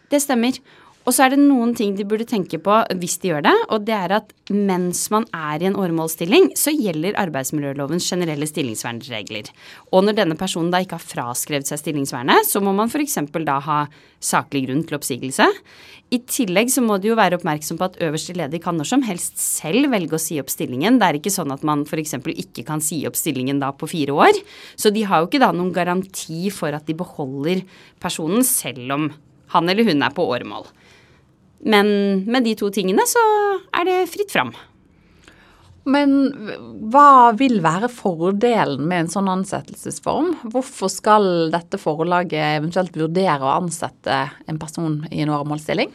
Det 0.10 0.22
stemmer. 0.24 0.58
Og 1.06 1.14
så 1.14 1.28
er 1.28 1.36
det 1.36 1.38
noen 1.38 1.76
ting 1.78 1.94
de 1.94 2.06
burde 2.08 2.26
tenke 2.26 2.58
på 2.66 2.76
hvis 2.98 3.20
de 3.22 3.30
gjør 3.30 3.44
det, 3.46 3.54
og 3.70 3.84
det 3.86 3.94
er 3.94 4.14
at 4.18 4.32
mens 4.50 5.04
man 5.14 5.28
er 5.38 5.62
i 5.62 5.68
en 5.70 5.78
åremålsstilling, 5.78 6.48
så 6.58 6.74
gjelder 6.74 7.18
arbeidsmiljølovens 7.22 8.08
generelle 8.10 8.48
stillingsvernregler. 8.50 9.52
Og 9.94 10.08
når 10.08 10.18
denne 10.18 10.38
personen 10.40 10.72
da 10.74 10.82
ikke 10.82 10.98
har 10.98 11.06
fraskrevet 11.06 11.70
seg 11.70 11.84
stillingsvernet, 11.84 12.50
så 12.50 12.62
må 12.66 12.74
man 12.74 12.90
f.eks. 12.90 13.20
da 13.46 13.60
ha 13.68 13.84
saklig 14.18 14.64
grunn 14.66 14.82
til 14.90 14.98
oppsigelse. 14.98 15.46
I 16.16 16.20
tillegg 16.26 16.72
så 16.74 16.82
må 16.86 16.98
de 17.02 17.12
jo 17.12 17.18
være 17.18 17.38
oppmerksom 17.38 17.78
på 17.78 17.86
at 17.86 18.00
øverste 18.06 18.34
leder 18.38 18.62
kan 18.64 18.78
når 18.78 18.90
som 18.90 19.06
helst 19.06 19.38
selv 19.42 19.92
velge 19.94 20.18
å 20.18 20.22
si 20.22 20.40
opp 20.42 20.50
stillingen. 20.54 20.98
Det 20.98 21.08
er 21.08 21.20
ikke 21.20 21.34
sånn 21.34 21.54
at 21.54 21.66
man 21.66 21.84
f.eks. 21.86 22.18
ikke 22.34 22.66
kan 22.66 22.82
si 22.82 23.04
opp 23.06 23.18
stillingen 23.20 23.62
da 23.62 23.70
på 23.78 23.90
fire 23.94 24.16
år. 24.26 24.42
Så 24.74 24.90
de 24.96 25.06
har 25.06 25.22
jo 25.22 25.30
ikke 25.30 25.44
da 25.44 25.52
noen 25.54 25.74
garanti 25.76 26.50
for 26.54 26.74
at 26.74 26.90
de 26.90 26.98
beholder 26.98 27.62
personen 28.02 28.42
selv 28.46 28.98
om 28.98 29.08
han 29.54 29.70
eller 29.70 29.86
hun 29.86 30.02
er 30.02 30.18
på 30.18 30.26
åremål. 30.34 30.66
Men 31.64 31.88
med 32.28 32.46
de 32.46 32.56
to 32.60 32.70
tingene 32.74 33.06
så 33.10 33.22
er 33.76 33.88
det 33.88 34.00
fritt 34.12 34.34
fram. 34.34 34.54
Men 35.86 36.16
hva 36.90 37.32
vil 37.38 37.60
være 37.62 37.92
fordelen 37.94 38.88
med 38.90 39.04
en 39.04 39.12
sånn 39.14 39.30
ansettelsesform? 39.30 40.32
Hvorfor 40.50 40.90
skal 40.90 41.28
dette 41.54 41.78
forlaget 41.78 42.58
eventuelt 42.58 42.98
vurdere 42.98 43.46
å 43.46 43.54
ansette 43.60 44.18
en 44.50 44.60
person 44.62 45.04
i 45.12 45.22
en 45.22 45.34
åremålsstilling? 45.36 45.94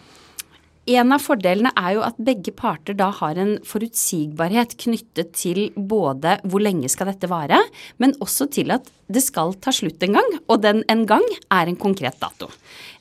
En 0.90 1.12
av 1.12 1.23
fordelene 1.23 1.71
er 1.76 1.97
jo 1.97 2.05
at 2.07 2.23
begge 2.23 2.55
parter 2.57 2.97
da 2.99 3.11
har 3.19 3.38
en 3.38 3.52
forutsigbarhet 3.67 4.79
knyttet 4.81 5.35
til 5.37 5.69
både 5.76 6.38
hvor 6.49 6.62
lenge 6.64 6.88
skal 6.90 7.11
dette 7.11 7.29
vare, 7.31 7.59
men 8.02 8.17
også 8.23 8.49
til 8.55 8.73
at 8.75 8.88
det 9.11 9.23
skal 9.23 9.52
ta 9.61 9.75
slutt 9.75 10.02
en 10.07 10.17
gang, 10.17 10.33
og 10.49 10.62
den 10.64 10.83
en 10.90 11.05
gang 11.07 11.26
er 11.52 11.69
en 11.69 11.79
konkret 11.79 12.19
dato. 12.23 12.49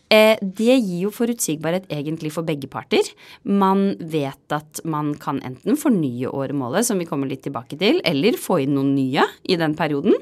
Eh, 0.10 0.38
det 0.42 0.76
gir 0.80 1.04
jo 1.06 1.12
forutsigbarhet 1.14 1.86
egentlig 1.94 2.32
for 2.34 2.48
begge 2.48 2.70
parter. 2.72 3.06
Man 3.46 3.94
vet 4.00 4.56
at 4.56 4.82
man 4.84 5.14
kan 5.22 5.42
enten 5.46 5.78
fornye 5.78 6.32
åremålet, 6.34 6.88
som 6.88 6.98
vi 7.02 7.08
kommer 7.10 7.30
litt 7.30 7.44
tilbake 7.46 7.78
til, 7.78 8.02
eller 8.08 8.40
få 8.42 8.64
inn 8.64 8.74
noen 8.78 8.96
nye 8.98 9.28
i 9.46 9.60
den 9.60 9.78
perioden. 9.78 10.18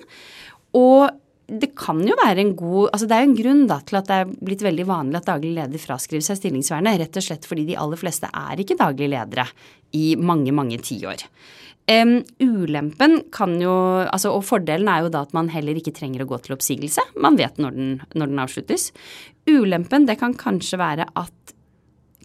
Og 0.76 1.08
det 1.48 1.70
kan 1.80 2.02
jo 2.04 2.16
være 2.20 2.44
en 2.44 2.50
god 2.60 2.90
altså 2.92 3.08
Det 3.08 3.16
er 3.16 3.24
jo 3.24 3.30
en 3.30 3.38
grunn 3.38 3.62
da 3.70 3.78
til 3.88 4.00
at 4.02 4.10
det 4.10 4.16
er 4.20 4.32
blitt 4.50 4.64
veldig 4.66 4.86
vanlig 4.90 5.20
at 5.22 5.30
daglig 5.30 5.54
leder 5.56 5.80
fraskriver 5.80 6.26
seg 6.26 6.42
stillingsvernet, 6.42 7.00
rett 7.00 7.20
og 7.20 7.24
slett 7.24 7.48
fordi 7.48 7.64
de 7.70 7.78
aller 7.80 8.00
fleste 8.00 8.28
er 8.28 8.60
ikke 8.60 8.80
daglig 8.80 9.08
ledere 9.14 9.48
i 9.96 10.10
mange, 10.20 10.52
mange 10.52 10.80
tiår. 10.84 11.24
Um, 11.88 12.18
ulempen 12.44 13.22
kan 13.32 13.54
jo 13.62 13.72
altså, 14.04 14.34
Og 14.36 14.42
fordelen 14.44 14.90
er 14.92 15.06
jo 15.06 15.12
da 15.14 15.22
at 15.24 15.32
man 15.32 15.48
heller 15.54 15.78
ikke 15.80 15.94
trenger 15.96 16.26
å 16.26 16.28
gå 16.28 16.42
til 16.44 16.58
oppsigelse. 16.58 17.06
Man 17.16 17.40
vet 17.40 17.62
når 17.64 17.78
den, 17.78 17.94
når 18.12 18.34
den 18.34 18.42
avsluttes. 18.44 18.90
Ulempen 19.48 20.04
det 20.10 20.18
kan 20.20 20.36
kanskje 20.36 20.82
være 20.82 21.08
at 21.16 21.56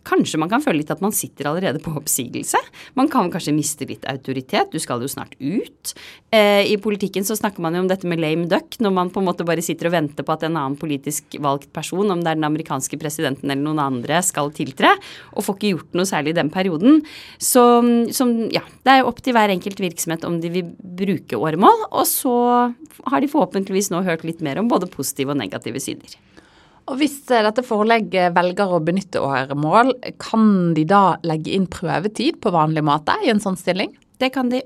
Kanskje 0.09 0.41
man 0.43 0.51
kan 0.51 0.63
føle 0.65 0.81
litt 0.81 0.91
at 0.91 1.03
man 1.05 1.15
sitter 1.15 1.49
allerede 1.51 1.83
på 1.83 1.93
oppsigelse. 1.99 2.59
Man 2.99 3.11
kan 3.13 3.31
kanskje 3.33 3.55
miste 3.55 3.87
litt 3.89 4.07
autoritet. 4.11 4.73
Du 4.73 4.83
skal 4.83 5.03
jo 5.03 5.11
snart 5.11 5.37
ut. 5.39 5.93
Eh, 6.35 6.67
I 6.73 6.79
politikken 6.83 7.27
så 7.27 7.37
snakker 7.39 7.63
man 7.63 7.77
jo 7.77 7.85
om 7.85 7.91
dette 7.91 8.09
med 8.09 8.23
lame 8.23 8.49
duck, 8.51 8.79
når 8.83 8.95
man 8.97 9.13
på 9.15 9.23
en 9.23 9.29
måte 9.29 9.47
bare 9.47 9.63
sitter 9.65 9.91
og 9.91 9.95
venter 9.95 10.27
på 10.27 10.35
at 10.35 10.47
en 10.49 10.59
annen 10.59 10.79
politisk 10.81 11.37
valgt 11.43 11.71
person, 11.77 12.11
om 12.11 12.23
det 12.23 12.33
er 12.33 12.41
den 12.41 12.49
amerikanske 12.49 12.99
presidenten 13.01 13.51
eller 13.51 13.63
noen 13.63 13.83
andre, 13.83 14.23
skal 14.27 14.51
tiltre, 14.55 14.95
og 15.37 15.47
får 15.47 15.59
ikke 15.59 15.73
gjort 15.77 15.99
noe 15.99 16.09
særlig 16.09 16.35
i 16.35 16.39
den 16.41 16.51
perioden. 16.53 17.03
Så 17.39 17.63
som, 18.17 18.35
ja, 18.55 18.65
det 18.83 18.95
er 18.95 19.03
jo 19.03 19.11
opp 19.13 19.23
til 19.23 19.37
hver 19.37 19.53
enkelt 19.55 19.81
virksomhet 19.83 20.27
om 20.29 20.41
de 20.43 20.51
vil 20.53 20.75
bruke 20.81 21.39
åremål, 21.39 21.87
og 21.93 22.05
så 22.09 22.35
har 23.07 23.23
de 23.23 23.31
forhåpentligvis 23.31 23.93
nå 23.93 24.03
hørt 24.07 24.27
litt 24.27 24.43
mer 24.45 24.61
om 24.61 24.71
både 24.71 24.91
positive 24.91 25.35
og 25.35 25.41
negative 25.41 25.83
sider. 25.83 26.19
Og 26.91 26.99
Hvis 26.99 27.15
eh, 27.31 27.45
dette 27.47 27.65
forelegget 27.67 28.35
velger 28.37 28.75
å 28.75 28.83
benytte 28.83 29.23
åremål, 29.23 29.95
kan 30.23 30.73
de 30.77 30.85
da 30.89 31.17
legge 31.27 31.55
inn 31.55 31.69
prøvetid 31.71 32.41
på 32.43 32.53
vanlig 32.55 32.83
måte 32.87 33.15
i 33.23 33.31
en 33.33 33.43
sånn 33.43 33.59
stilling? 33.59 33.95
Det 34.19 34.33
kan 34.35 34.51
de. 34.53 34.63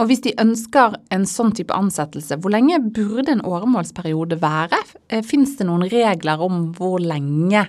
Og 0.00 0.10
hvis 0.10 0.22
de 0.26 0.34
ønsker 0.40 0.96
en 1.12 1.24
sånn 1.28 1.54
type 1.56 1.72
ansettelse, 1.72 2.36
hvor 2.40 2.52
lenge 2.52 2.80
burde 2.80 3.32
en 3.32 3.44
åremålsperiode 3.44 4.40
være? 4.40 4.80
Eh, 5.08 5.24
Fins 5.24 5.56
det 5.60 5.68
noen 5.68 5.86
regler 5.92 6.42
om 6.44 6.70
hvor 6.76 6.98
lenge 7.04 7.66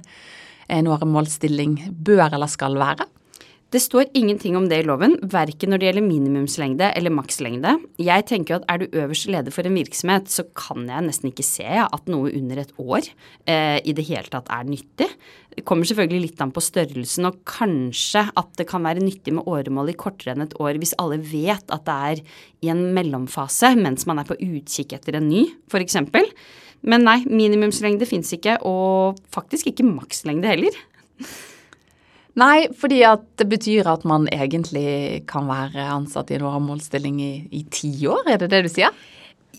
en 0.67 0.89
åremålsstilling 0.91 1.77
bør 1.91 2.33
eller 2.33 2.51
skal 2.51 2.75
være? 2.79 3.07
Det 3.67 3.81
står 3.83 4.05
ingenting 4.15 4.55
om 4.55 4.69
det 4.71 4.77
i 4.79 4.83
loven, 4.87 5.17
verken 5.27 5.73
når 5.73 5.81
det 5.81 5.87
gjelder 5.89 6.05
minimumslengde 6.05 6.87
eller 6.95 7.11
makslengde. 7.11 7.73
Jeg 7.99 8.23
tenker 8.29 8.55
at 8.55 8.67
er 8.71 8.79
du 8.79 8.93
øverste 8.95 9.33
leder 9.33 9.51
for 9.51 9.67
en 9.67 9.75
virksomhet, 9.75 10.29
så 10.31 10.45
kan 10.55 10.85
jeg 10.87 11.03
nesten 11.03 11.33
ikke 11.33 11.43
se 11.43 11.65
at 11.83 12.07
noe 12.07 12.31
under 12.31 12.61
et 12.61 12.71
år 12.79 13.09
eh, 13.43 13.81
i 13.83 13.95
det 13.97 14.05
hele 14.07 14.31
tatt 14.31 14.47
er 14.55 14.69
nyttig. 14.69 15.09
Det 15.51 15.65
kommer 15.67 15.89
selvfølgelig 15.89 16.29
litt 16.29 16.43
an 16.45 16.53
på 16.55 16.63
størrelsen, 16.63 17.27
og 17.27 17.41
kanskje 17.49 18.23
at 18.39 18.53
det 18.55 18.69
kan 18.71 18.87
være 18.87 19.03
nyttig 19.03 19.35
med 19.35 19.51
åremål 19.51 19.91
i 19.91 19.97
kortere 19.99 20.37
enn 20.37 20.45
et 20.45 20.55
år 20.63 20.79
hvis 20.79 20.95
alle 21.03 21.19
vet 21.19 21.67
at 21.67 21.83
det 21.89 21.97
er 22.13 22.23
i 22.63 22.71
en 22.71 22.85
mellomfase 22.95 23.73
mens 23.75 24.07
man 24.07 24.23
er 24.23 24.31
på 24.31 24.39
utkikk 24.47 24.95
etter 24.95 25.19
en 25.19 25.27
ny, 25.27 25.43
f.eks. 25.67 25.99
Men 26.87 27.03
nei, 27.03 27.19
minimumslengde 27.27 28.07
fins 28.07 28.31
ikke, 28.31 28.61
og 28.63 29.19
faktisk 29.35 29.73
ikke 29.73 29.89
makslengde 29.91 30.55
heller. 30.55 30.81
Nei, 32.37 32.67
fordi 32.77 33.01
at 33.07 33.23
det 33.41 33.47
betyr 33.49 33.87
at 33.89 34.03
man 34.05 34.27
egentlig 34.29 35.23
kan 35.29 35.47
være 35.49 35.87
ansatt 35.95 36.29
i 36.29 36.37
en 36.37 36.45
åremålsstilling 36.45 37.21
i, 37.23 37.31
i 37.49 37.63
ti 37.73 37.91
år, 38.09 38.27
er 38.29 38.43
det 38.43 38.51
det 38.53 38.65
du 38.67 38.69
sier? 38.71 38.93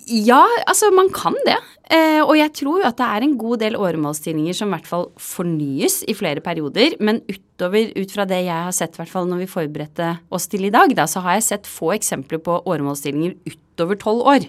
Ja, 0.08 0.44
altså 0.64 0.88
man 0.94 1.10
kan 1.12 1.34
det. 1.44 1.58
Eh, 1.92 2.22
og 2.22 2.32
jeg 2.38 2.52
tror 2.56 2.80
jo 2.80 2.86
at 2.88 2.96
det 2.96 3.08
er 3.08 3.24
en 3.24 3.36
god 3.40 3.60
del 3.60 3.76
åremålsstillinger 3.76 4.56
som 4.56 4.70
i 4.70 4.76
hvert 4.76 4.88
fall 4.88 5.08
fornyes 5.20 6.00
i 6.08 6.14
flere 6.16 6.40
perioder. 6.44 6.96
Men 7.04 7.20
utover, 7.28 7.90
ut 7.92 8.14
fra 8.14 8.24
det 8.28 8.40
jeg 8.46 8.68
har 8.68 8.76
sett, 8.76 8.96
i 8.96 9.02
hvert 9.02 9.12
fall 9.12 9.28
når 9.28 9.42
vi 9.42 9.52
forberedte 9.52 10.14
oss 10.32 10.48
til 10.48 10.68
i 10.68 10.72
dag, 10.72 10.94
da, 10.96 11.08
så 11.10 11.24
har 11.26 11.36
jeg 11.36 11.48
sett 11.50 11.68
få 11.68 11.92
eksempler 11.98 12.40
på 12.44 12.60
åremålsstillinger 12.62 13.36
utover 13.42 13.67
tolv 14.00 14.26
år. 14.26 14.46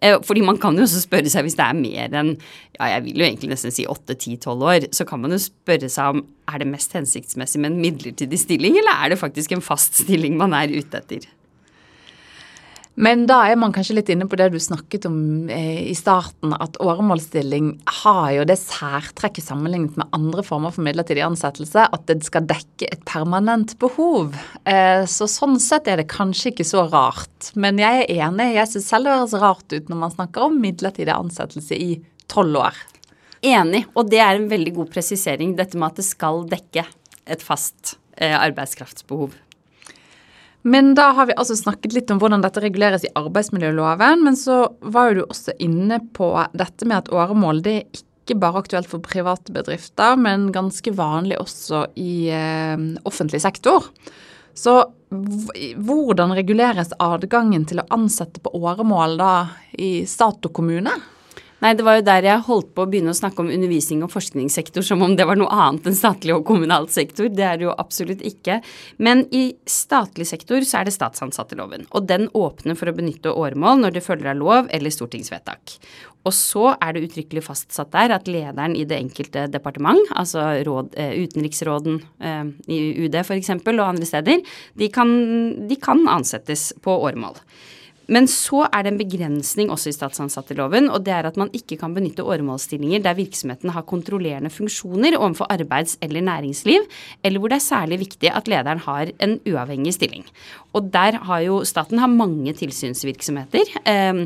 Eh, 0.00 0.18
fordi 0.22 0.44
man 0.46 0.58
kan 0.62 0.76
jo 0.78 0.86
også 0.86 1.02
spørre 1.02 1.30
seg 1.32 1.46
hvis 1.46 1.56
det 1.58 1.64
er 1.66 1.78
mer 1.78 2.12
enn 2.20 2.34
ja, 2.78 2.92
jeg 2.94 3.04
vil 3.08 3.18
jo 3.18 3.26
egentlig 3.26 3.50
nesten 3.50 3.74
si 3.74 3.86
åtte, 3.90 4.14
ti, 4.14 4.36
tolv 4.38 4.62
år, 4.62 4.86
så 4.94 5.06
kan 5.08 5.22
man 5.22 5.34
jo 5.34 5.40
spørre 5.42 5.90
seg 5.90 6.14
om 6.14 6.22
er 6.48 6.62
det 6.62 6.70
mest 6.70 6.94
hensiktsmessig 6.94 7.60
med 7.60 7.72
en 7.72 7.80
midlertidig 7.82 8.38
stilling, 8.38 8.78
eller 8.78 8.94
er 8.94 9.12
det 9.12 9.20
faktisk 9.20 9.52
en 9.52 9.64
fast 9.64 9.98
stilling 10.04 10.38
man 10.38 10.54
er 10.56 10.70
ute 10.70 11.02
etter? 11.02 11.26
Men 12.98 13.28
da 13.30 13.36
er 13.46 13.58
man 13.60 13.70
kanskje 13.74 13.94
litt 13.94 14.08
inne 14.10 14.26
på 14.26 14.36
det 14.40 14.48
du 14.50 14.58
snakket 14.58 15.04
om 15.06 15.18
eh, 15.54 15.84
i 15.86 15.94
starten, 15.94 16.50
at 16.50 16.80
åremålsstilling 16.82 17.70
har 18.02 18.32
jo 18.34 18.46
det 18.48 18.56
særtrekket 18.58 19.46
sammenlignet 19.46 19.94
med 20.00 20.10
andre 20.16 20.42
former 20.42 20.74
for 20.74 20.82
midlertidig 20.86 21.22
ansettelse, 21.22 21.86
at 21.94 22.08
det 22.10 22.18
skal 22.26 22.48
dekke 22.50 22.90
et 22.90 23.04
permanent 23.06 23.76
behov. 23.78 24.34
Eh, 24.66 25.04
så 25.06 25.30
sånn 25.30 25.60
sett 25.62 25.86
er 25.86 26.02
det 26.02 26.08
kanskje 26.10 26.50
ikke 26.50 26.66
så 26.66 26.88
rart. 26.90 27.52
Men 27.54 27.78
jeg 27.78 28.02
er 28.02 28.26
enig, 28.26 28.50
jeg 28.56 28.72
syns 28.74 28.90
selv 28.90 29.06
det 29.06 29.18
høres 29.20 29.38
rart 29.46 29.78
ut 29.78 29.92
når 29.92 30.02
man 30.02 30.16
snakker 30.18 30.48
om 30.48 30.58
midlertidig 30.58 31.14
ansettelse 31.14 31.78
i 31.78 32.00
tolv 32.26 32.64
år. 32.66 32.84
Enig, 33.46 33.84
og 33.94 34.10
det 34.10 34.24
er 34.24 34.34
en 34.34 34.50
veldig 34.50 34.74
god 34.80 34.90
presisering, 34.96 35.54
dette 35.54 35.78
med 35.78 35.92
at 35.92 36.02
det 36.02 36.10
skal 36.10 36.42
dekke 36.50 36.82
et 37.30 37.46
fast 37.46 37.94
eh, 38.18 38.34
arbeidskraftsbehov. 38.34 39.38
Men 40.68 40.92
da 40.98 41.10
har 41.16 41.30
vi 41.30 41.36
altså 41.38 41.56
snakket 41.56 41.94
litt 41.96 42.10
om 42.12 42.20
hvordan 42.20 42.42
dette 42.44 42.60
reguleres 42.60 43.06
i 43.06 43.12
arbeidsmiljøloven. 43.16 44.24
Men 44.26 44.36
så 44.36 44.60
var 44.84 45.10
jo 45.10 45.22
du 45.22 45.24
også 45.28 45.56
inne 45.64 46.00
på 46.16 46.30
dette 46.52 46.88
med 46.88 46.98
at 47.04 47.10
åremål 47.14 47.62
det 47.64 47.74
er 47.78 48.04
ikke 48.28 48.36
bare 48.42 48.60
aktuelt 48.60 48.90
for 48.90 49.00
private 49.00 49.54
bedrifter, 49.54 50.18
men 50.20 50.50
ganske 50.52 50.92
vanlig 50.92 51.38
også 51.40 51.86
i 51.96 52.28
eh, 52.34 52.76
offentlig 53.08 53.40
sektor. 53.40 53.88
Så 54.58 54.82
hvordan 55.08 56.34
reguleres 56.36 56.90
adgangen 57.00 57.64
til 57.68 57.80
å 57.80 57.86
ansette 57.94 58.42
på 58.44 58.52
åremål 58.58 59.16
da 59.20 59.32
i 59.78 60.02
stat 60.10 60.44
og 60.44 60.52
kommune? 60.58 60.92
Nei, 61.58 61.72
det 61.74 61.82
var 61.82 61.96
jo 61.98 62.04
der 62.06 62.22
jeg 62.22 62.46
holdt 62.46 62.68
på 62.76 62.84
å 62.84 62.88
begynne 62.90 63.10
å 63.10 63.18
snakke 63.18 63.42
om 63.42 63.48
undervisning 63.50 64.04
og 64.06 64.12
forskningssektor 64.12 64.84
som 64.86 65.00
om 65.02 65.16
det 65.18 65.24
var 65.26 65.40
noe 65.40 65.50
annet 65.50 65.88
enn 65.90 65.96
statlig 65.98 66.36
og 66.36 66.44
kommunalt 66.46 66.92
sektor. 66.94 67.26
Det 67.34 67.42
er 67.42 67.58
det 67.58 67.66
jo 67.66 67.72
absolutt 67.74 68.22
ikke. 68.26 68.60
Men 69.02 69.24
i 69.34 69.48
statlig 69.66 70.28
sektor 70.30 70.62
så 70.62 70.80
er 70.80 70.86
det 70.86 70.94
statsansatteloven, 70.94 71.88
og 71.90 72.06
den 72.06 72.28
åpner 72.38 72.78
for 72.78 72.90
å 72.90 72.94
benytte 72.94 73.34
åremål 73.34 73.82
når 73.82 73.96
det 73.96 74.04
følger 74.06 74.30
av 74.30 74.38
lov 74.38 74.70
eller 74.70 74.94
stortingsvedtak. 74.94 75.74
Og 76.28 76.34
så 76.36 76.74
er 76.76 76.94
det 76.94 77.08
uttrykkelig 77.08 77.42
fastsatt 77.46 77.90
der 77.94 78.14
at 78.14 78.30
lederen 78.30 78.76
i 78.78 78.84
det 78.86 79.00
enkelte 79.00 79.46
departement, 79.50 80.12
altså 80.18 80.44
råd, 80.66 80.92
eh, 80.98 81.16
utenriksråden 81.24 81.98
eh, 82.22 82.52
i 82.70 82.78
UD 83.06 83.18
f.eks. 83.24 83.50
og 83.56 83.82
andre 83.86 84.06
steder, 84.06 84.46
de 84.78 84.90
kan, 84.94 85.10
de 85.66 85.80
kan 85.82 86.06
ansettes 86.12 86.70
på 86.84 86.94
åremål. 87.08 87.38
Men 88.08 88.28
så 88.30 88.62
er 88.66 88.84
det 88.84 88.92
en 88.92 89.00
begrensning 89.00 89.72
også 89.72 89.90
i 89.90 89.96
statsansatteloven, 89.96 90.88
og 90.88 91.04
det 91.04 91.12
er 91.12 91.28
at 91.28 91.38
man 91.40 91.52
ikke 91.56 91.76
kan 91.80 91.92
benytte 91.96 92.24
åremålsstillinger 92.24 93.02
der 93.04 93.18
virksomheten 93.18 93.74
har 93.74 93.84
kontrollerende 93.88 94.52
funksjoner 94.52 95.18
overfor 95.18 95.50
arbeids- 95.52 95.98
eller 96.04 96.24
næringsliv, 96.24 96.86
eller 97.22 97.38
hvor 97.38 97.52
det 97.52 97.58
er 97.60 97.66
særlig 97.66 98.00
viktig 98.06 98.32
at 98.32 98.48
lederen 98.48 98.80
har 98.86 99.12
en 99.20 99.36
uavhengig 99.44 99.94
stilling. 99.98 100.24
Og 100.72 100.88
der 100.92 101.20
har 101.28 101.44
jo 101.44 101.60
staten 101.68 102.00
har 102.00 102.08
mange 102.08 102.56
tilsynsvirksomheter. 102.56 103.76
Eh, 103.84 104.24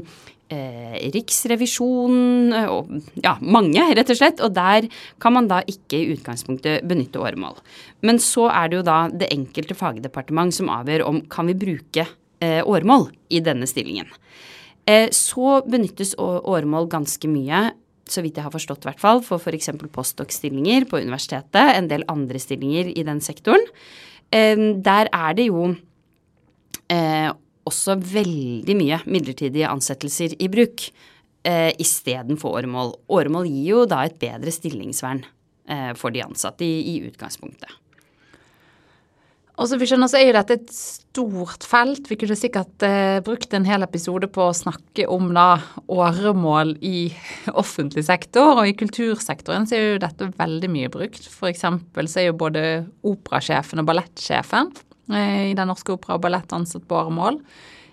eh, 0.52 0.96
Riksrevisjon 1.16 2.54
og 2.68 2.94
ja, 3.18 3.34
mange, 3.40 3.82
rett 3.96 4.14
og 4.14 4.18
slett. 4.18 4.42
Og 4.46 4.54
der 4.54 4.86
kan 5.18 5.34
man 5.34 5.50
da 5.50 5.62
ikke 5.66 5.98
i 5.98 6.14
utgangspunktet 6.14 6.86
benytte 6.86 7.18
åremål. 7.18 7.58
Men 8.06 8.22
så 8.22 8.46
er 8.52 8.70
det 8.70 8.82
jo 8.82 8.86
da 8.86 9.04
det 9.10 9.32
enkelte 9.34 9.74
fagdepartement 9.74 10.54
som 10.54 10.70
avgjør 10.70 11.08
om 11.08 11.24
kan 11.26 11.50
vi 11.50 11.58
bruke 11.58 12.06
Eh, 12.06 12.21
åremål 12.42 13.04
i 13.30 13.38
denne 13.44 13.68
stillingen. 13.70 14.08
Eh, 14.86 15.08
så 15.14 15.60
benyttes 15.68 16.14
åremål 16.18 16.88
ganske 16.90 17.30
mye, 17.30 17.70
så 18.08 18.22
vidt 18.24 18.38
jeg 18.38 18.46
har 18.46 18.54
forstått 18.54 18.84
i 18.84 18.90
hvert 18.90 19.02
fall, 19.02 19.22
for 19.24 19.38
f.eks. 19.42 19.70
postdoc-stillinger 19.94 20.88
på 20.90 21.00
universitetet, 21.04 21.76
en 21.76 21.90
del 21.90 22.04
andre 22.10 22.40
stillinger 22.42 22.90
i 22.90 23.06
den 23.06 23.22
sektoren. 23.22 23.64
Eh, 24.34 24.58
der 24.82 25.10
er 25.12 25.38
det 25.38 25.48
jo 25.52 25.72
også 26.92 27.94
veldig 28.04 28.74
mye 28.76 28.98
midlertidige 29.08 29.70
ansettelser 29.70 30.34
i 30.44 30.48
bruk 30.52 30.82
eh, 31.48 31.70
istedenfor 31.80 32.58
åremål. 32.58 32.90
Åremål 33.08 33.48
gir 33.48 33.68
jo 33.70 33.86
da 33.88 34.02
et 34.04 34.18
bedre 34.20 34.52
stillingsvern 34.52 35.22
for 35.96 36.12
de 36.12 36.20
ansatte 36.20 36.66
i 36.66 36.98
utgangspunktet. 37.06 37.70
Og 39.60 39.68
så, 39.68 39.76
skjønner, 39.76 40.08
så 40.08 40.16
er 40.16 40.30
jo 40.30 40.36
dette 40.38 40.54
et 40.56 40.70
stort 40.72 41.66
felt. 41.68 42.06
Vi 42.08 42.16
kunne 42.16 42.36
sikkert 42.38 42.84
eh, 42.86 43.18
brukt 43.24 43.52
en 43.52 43.66
hel 43.68 43.84
episode 43.84 44.30
på 44.32 44.46
å 44.48 44.54
snakke 44.56 45.04
om 45.12 45.28
da 45.36 45.60
åremål 45.92 46.78
i 46.80 47.10
offentlig 47.62 48.06
sektor. 48.08 48.62
Og 48.62 48.70
i 48.70 48.76
kultursektoren 48.78 49.68
så 49.68 49.76
er 49.76 49.84
jo 49.84 50.00
dette 50.06 50.30
veldig 50.38 50.70
mye 50.72 50.92
brukt. 50.92 51.28
F.eks. 51.28 51.66
så 51.66 52.22
er 52.22 52.30
jo 52.30 52.38
både 52.40 52.64
operasjefen 53.04 53.84
og 53.84 53.90
ballettsjefen 53.92 54.72
eh, 55.12 55.52
i 55.52 55.54
Den 55.58 55.68
norske 55.68 55.98
opera 55.98 56.16
og 56.16 56.24
ballett 56.24 56.56
ansatt 56.56 56.88
på 56.88 57.02
åremål. 57.02 57.38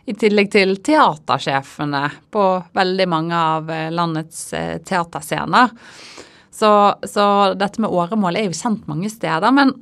I 0.10 0.16
tillegg 0.18 0.48
til 0.56 0.74
teatersjefene 0.82 2.06
på 2.32 2.46
veldig 2.80 3.10
mange 3.12 3.44
av 3.52 3.68
eh, 3.76 3.92
landets 3.92 4.48
eh, 4.56 4.80
teaterscener. 4.80 5.76
Så, 6.56 6.72
så 7.04 7.28
dette 7.60 7.84
med 7.84 7.92
åremål 7.92 8.40
er 8.40 8.48
jo 8.48 8.58
kjent 8.58 8.88
mange 8.90 9.12
steder. 9.12 9.52
men 9.52 9.76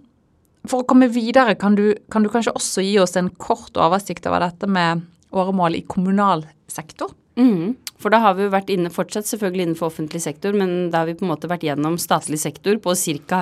for 0.72 0.84
å 0.84 0.88
komme 0.88 1.10
videre, 1.12 1.56
kan 1.60 1.78
du, 1.78 1.92
kan 2.12 2.26
du, 2.26 2.32
kanskje 2.34 2.56
også 2.58 2.84
gi 2.86 2.98
oss 3.02 3.18
en 3.20 3.30
kort 3.42 3.78
oversikt 3.80 4.28
over 4.30 4.46
dette 4.46 4.70
med 4.70 5.06
åremål 5.36 5.78
i 5.80 5.86
kommunal 5.90 6.46
sektor? 6.72 7.14
Mm. 7.38 7.76
For 7.98 8.14
da 8.14 8.20
har 8.22 8.36
vi 8.38 8.46
jo 8.46 8.54
vært 8.54 8.70
inne, 8.70 8.92
fortsatt 8.94 9.26
selvfølgelig 9.30 9.66
innenfor 9.66 9.90
offentlig 9.90 10.22
sektor, 10.22 10.54
men 10.58 10.92
da 10.94 11.02
har 11.02 11.10
vi 11.10 11.16
på 11.18 11.26
en 11.26 11.32
måte 11.32 11.50
vært 11.50 11.66
gjennom 11.66 11.98
statlig 12.02 12.38
sektor 12.42 12.78
på 12.82 12.94
ca. 12.94 13.40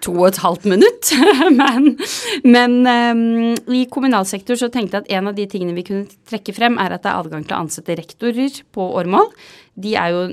to 0.00 0.14
og 0.14 0.28
et 0.30 0.40
halvt 0.40 0.64
minutt. 0.70 1.12
men, 1.60 1.90
men 2.44 2.76
um, 2.88 3.74
i 3.74 3.84
kommunal 3.92 4.24
sektor 4.28 4.56
så 4.56 4.70
tenkte 4.72 4.96
jeg 4.96 5.04
at 5.04 5.12
en 5.18 5.28
av 5.28 5.36
de 5.36 5.46
tingene 5.50 5.76
vi 5.76 5.84
kunne 5.84 6.20
trekke 6.28 6.56
frem, 6.56 6.80
er 6.80 6.96
at 6.96 7.04
det 7.04 7.12
er 7.12 7.20
adgang 7.20 7.44
til 7.44 7.56
å 7.56 7.62
ansette 7.66 7.98
rektorer 8.00 8.62
på 8.72 8.88
åremål. 9.00 9.28
De 9.78 9.94
er 10.00 10.14
jo 10.14 10.24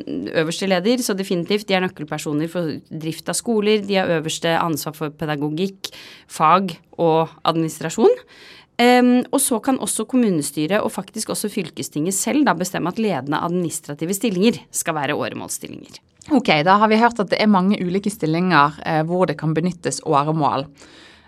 øverste 0.41 0.71
leder, 0.71 1.03
så 1.03 1.13
definitivt. 1.13 1.67
De 1.67 1.75
er 1.75 1.83
nøkkelpersoner 1.83 2.49
for 2.49 2.79
drift 2.89 3.27
av 3.29 3.37
skoler. 3.37 3.83
De 3.83 3.99
har 3.99 4.15
øverste 4.21 4.55
ansvar 4.55 4.95
for 4.97 5.13
pedagogikk, 5.13 5.91
fag 6.31 6.77
og 6.95 7.35
administrasjon. 7.43 8.15
Um, 8.75 9.21
og 9.31 9.39
så 9.39 9.61
kan 9.63 9.77
også 9.79 10.03
kommunestyret 10.11 10.81
og 10.81 10.91
faktisk 10.91 11.29
også 11.31 11.47
fylkestinget 11.53 12.15
selv 12.17 12.43
da 12.43 12.51
bestemme 12.59 12.91
at 12.91 12.99
ledende 12.99 13.39
administrative 13.39 14.15
stillinger 14.17 14.59
skal 14.75 14.97
være 14.97 15.15
åremålsstillinger. 15.15 16.01
Ok, 16.35 16.49
da 16.65 16.75
har 16.81 16.89
vi 16.91 16.99
hørt 16.99 17.21
at 17.21 17.31
det 17.31 17.39
er 17.39 17.51
mange 17.51 17.79
ulike 17.79 18.11
stillinger 18.11 18.75
eh, 18.83 19.03
hvor 19.07 19.29
det 19.29 19.37
kan 19.39 19.53
benyttes 19.55 20.01
åremål. 20.03 20.65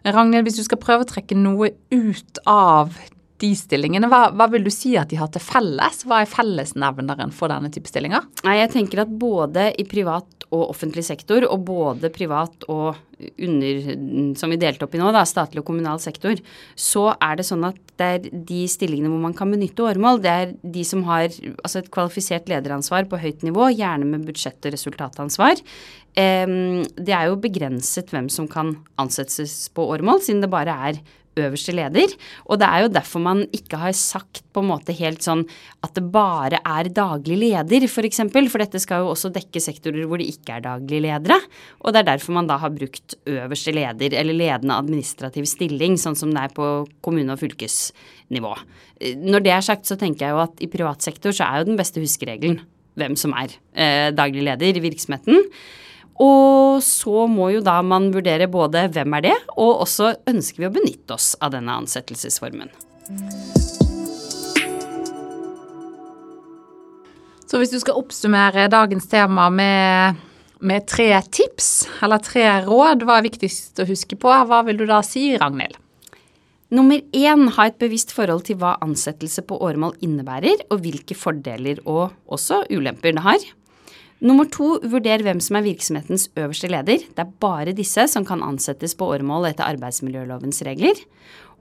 Ragnhild, 0.04 0.48
hvis 0.48 0.60
du 0.60 0.66
skal 0.66 0.82
prøve 0.82 1.06
å 1.06 1.10
trekke 1.10 1.38
noe 1.40 1.72
ut 1.94 2.42
av 2.50 2.92
de 3.42 3.52
stillingene, 3.58 4.10
hva, 4.10 4.28
hva, 4.34 4.48
vil 4.50 4.66
du 4.66 4.72
si 4.74 4.96
at 4.98 5.12
de 5.12 5.20
har 5.20 5.30
til 5.34 5.44
felles? 5.44 6.02
Hva 6.08 6.24
er 6.24 6.32
fellesnevneren 6.32 7.34
for 7.36 7.54
denne 7.54 7.70
type 7.74 7.90
stillinger? 7.90 8.26
Nei, 8.48 8.58
jeg 8.64 8.74
tenker 8.74 9.04
at 9.04 9.12
både 9.14 9.70
i 9.78 9.86
privat 9.90 10.48
og 10.48 10.70
offentlig 10.72 11.04
sektor, 11.04 11.44
og 11.46 11.66
både 11.68 12.10
privat 12.14 12.66
og 12.72 12.96
under, 13.44 13.90
som 14.40 14.54
vi 14.54 14.60
delte 14.62 14.86
opp 14.86 14.96
i 14.96 15.02
nå, 15.02 15.10
da, 15.14 15.26
statlig 15.28 15.62
og 15.62 15.68
kommunal 15.68 16.00
sektor, 16.00 16.40
så 16.80 17.10
er 17.14 17.38
det 17.40 17.46
sånn 17.50 17.66
at 17.68 17.78
det 18.00 18.08
er 18.16 18.28
de 18.32 18.62
stillingene 18.70 19.12
hvor 19.12 19.22
man 19.26 19.36
kan 19.38 19.52
benytte 19.52 19.86
åremål, 19.86 20.22
det 20.24 20.34
er 20.34 20.56
de 20.62 20.86
som 20.88 21.04
har 21.10 21.28
altså 21.30 21.82
et 21.82 21.92
kvalifisert 21.94 22.50
lederansvar 22.50 23.10
på 23.12 23.20
høyt 23.22 23.46
nivå, 23.46 23.70
gjerne 23.76 24.08
med 24.08 24.26
budsjett- 24.30 24.70
og 24.70 24.76
resultatansvar. 24.78 25.62
Det 26.18 27.14
er 27.14 27.28
jo 27.28 27.42
begrenset 27.42 28.10
hvem 28.14 28.32
som 28.34 28.48
kan 28.50 28.78
ansettes 29.02 29.68
på 29.76 29.86
åremål, 29.94 30.24
siden 30.26 30.46
det 30.46 30.54
bare 30.54 30.78
er 30.90 31.02
øverste 31.42 31.76
leder. 31.76 32.14
Og 32.48 32.60
det 32.62 32.68
er 32.68 32.84
jo 32.84 32.92
derfor 32.94 33.24
man 33.24 33.44
ikke 33.56 33.80
har 33.82 33.96
sagt 33.98 34.44
på 34.54 34.64
en 34.64 34.70
måte 34.72 34.96
helt 34.98 35.26
sånn 35.26 35.44
at 35.86 35.94
det 35.98 36.06
bare 36.14 36.62
er 36.62 36.90
daglig 36.94 37.40
leder, 37.44 37.86
f.eks. 37.88 37.96
For, 37.98 38.08
eksempel, 38.10 38.50
for 38.52 38.64
dette 38.64 38.82
skal 38.82 39.04
jo 39.04 39.12
også 39.14 39.32
dekke 39.36 39.62
sektorer 39.64 40.08
hvor 40.08 40.22
det 40.22 40.30
ikke 40.34 40.58
er 40.58 40.66
daglige 40.66 41.06
ledere. 41.08 41.40
Og 41.84 41.94
det 41.94 42.02
er 42.02 42.10
derfor 42.14 42.38
man 42.38 42.50
da 42.50 42.60
har 42.62 42.74
brukt 42.74 43.18
øverste 43.28 43.74
leder, 43.76 44.16
eller 44.18 44.38
ledende 44.38 44.78
administrativ 44.78 45.48
stilling, 45.50 45.98
sånn 46.02 46.18
som 46.18 46.34
det 46.34 46.48
er 46.48 46.56
på 46.56 46.72
kommune- 47.06 47.36
og 47.36 47.42
fylkesnivå. 47.42 48.56
Når 49.28 49.46
det 49.46 49.54
er 49.54 49.66
sagt, 49.66 49.86
så 49.90 49.98
tenker 50.00 50.28
jeg 50.28 50.36
jo 50.36 50.46
at 50.46 50.64
i 50.64 50.72
privat 50.72 51.06
sektor 51.06 51.36
så 51.36 51.48
er 51.48 51.62
jo 51.62 51.72
den 51.72 51.80
beste 51.80 52.02
huskeregelen 52.02 52.62
hvem 52.98 53.18
som 53.20 53.36
er 53.38 53.54
eh, 53.78 54.10
daglig 54.16 54.48
leder 54.48 54.80
i 54.80 54.84
virksomheten. 54.88 55.46
Og 56.24 56.82
så 56.82 57.28
må 57.30 57.52
jo 57.54 57.62
da 57.66 57.78
man 57.86 58.10
vurdere 58.14 58.50
både 58.50 58.88
hvem 58.94 59.18
er 59.20 59.26
det, 59.30 59.36
og 59.56 59.84
også 59.86 60.16
ønsker 60.30 60.64
vi 60.64 60.70
å 60.70 60.74
benytte 60.74 61.18
oss 61.18 61.36
av 61.44 61.54
denne 61.54 61.76
ansettelsesformen. 61.84 62.72
Så 67.48 67.62
hvis 67.62 67.72
du 67.72 67.80
skal 67.80 68.00
oppsummere 68.02 68.68
dagens 68.72 69.08
tema 69.08 69.48
med, 69.54 70.18
med 70.60 70.88
tre 70.90 71.12
tips, 71.32 71.88
eller 72.04 72.24
tre 72.24 72.48
råd, 72.66 73.06
hva 73.08 73.20
er 73.20 73.28
viktigst 73.30 73.80
å 73.80 73.88
huske 73.88 74.18
på? 74.20 74.34
Hva 74.50 74.64
vil 74.68 74.82
du 74.82 74.88
da 74.90 75.00
si, 75.06 75.30
Ragnhild? 75.40 75.78
Nummer 76.76 77.00
én, 77.16 77.46
ha 77.56 77.70
et 77.70 77.78
bevisst 77.80 78.12
forhold 78.12 78.44
til 78.50 78.58
hva 78.60 78.74
ansettelse 78.84 79.46
på 79.48 79.56
åremål 79.64 79.94
innebærer, 80.04 80.66
og 80.68 80.82
hvilke 80.84 81.16
fordeler 81.16 81.80
og 81.86 82.10
også 82.28 82.66
ulemper 82.74 83.16
det 83.16 83.24
har. 83.24 83.46
Nummer 84.18 84.48
to, 84.50 84.80
vurder 84.82 85.22
hvem 85.22 85.40
som 85.44 85.60
er 85.60 85.66
virksomhetens 85.68 86.30
øverste 86.40 86.70
leder. 86.72 87.04
Det 87.06 87.22
er 87.22 87.36
bare 87.42 87.76
disse 87.78 88.08
som 88.10 88.26
kan 88.26 88.42
ansettes 88.42 88.96
på 88.98 89.12
åremål 89.14 89.52
etter 89.52 89.68
arbeidsmiljølovens 89.68 90.64
regler. 90.66 90.98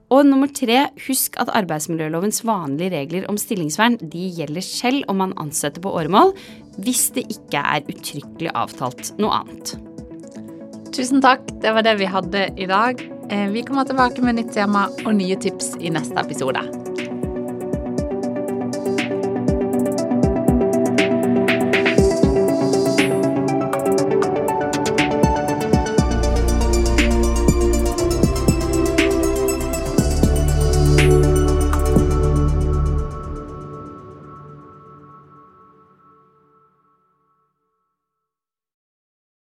Og 0.09 0.23
nummer 0.25 0.49
tre, 0.49 0.87
husk 1.05 1.35
at 1.41 1.51
arbeidsmiljølovens 1.59 2.41
vanlige 2.47 2.93
regler 2.95 3.27
om 3.29 3.37
stillingsvern 3.37 3.99
de 3.99 4.29
gjelder 4.39 4.65
selv 4.65 5.03
om 5.11 5.19
man 5.21 5.35
ansetter 5.37 5.83
på 5.83 5.91
åremål, 5.99 6.33
hvis 6.81 7.09
det 7.13 7.27
ikke 7.35 7.61
er 7.61 7.85
uttrykkelig 7.91 8.55
avtalt 8.55 9.13
noe 9.21 9.43
annet. 9.43 9.75
Tusen 10.95 11.21
takk, 11.21 11.45
det 11.61 11.75
var 11.75 11.85
det 11.85 11.97
vi 11.99 12.09
hadde 12.09 12.47
i 12.57 12.65
dag. 12.71 13.03
Eh, 13.29 13.49
vi 13.53 13.67
kommer 13.67 13.85
tilbake 13.85 14.23
med 14.23 14.39
nytt 14.39 14.55
tema 14.55 14.87
og 15.03 15.13
nye 15.19 15.37
tips 15.37 15.75
i 15.77 15.93
neste 15.93 16.17
episode. 16.23 16.86